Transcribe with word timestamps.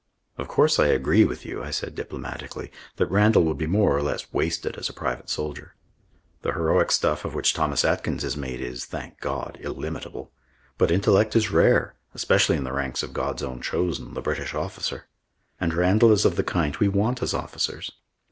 "Of 0.35 0.47
course 0.47 0.79
I 0.79 0.87
agree 0.87 1.23
with 1.25 1.45
you," 1.45 1.61
I 1.61 1.69
said 1.69 1.93
diplomatically, 1.93 2.71
"that 2.95 3.11
Randall 3.11 3.43
would 3.43 3.59
be 3.59 3.67
more 3.67 3.95
or 3.95 4.01
less 4.01 4.33
wasted 4.33 4.75
as 4.77 4.89
a 4.89 4.93
private 4.93 5.29
soldier. 5.29 5.75
The 6.41 6.53
heroic 6.53 6.91
stuff 6.91 7.23
of 7.23 7.35
which 7.35 7.53
Thomas 7.53 7.85
Atkins 7.85 8.23
is 8.23 8.35
made 8.35 8.61
is, 8.61 8.85
thank 8.85 9.19
God, 9.19 9.59
illimitable. 9.61 10.31
But 10.79 10.89
intellect 10.89 11.35
is 11.35 11.51
rare 11.51 11.93
especially 12.15 12.57
in 12.57 12.63
the 12.63 12.73
ranks 12.73 13.03
of 13.03 13.13
God's 13.13 13.43
own 13.43 13.61
chosen, 13.61 14.15
the 14.15 14.21
British 14.23 14.55
officer. 14.55 15.05
And 15.59 15.71
Randall 15.71 16.11
is 16.11 16.25
of 16.25 16.35
the 16.35 16.43
kind 16.43 16.75
we 16.77 16.87
want 16.87 17.21
as 17.21 17.35
officers. 17.35 17.91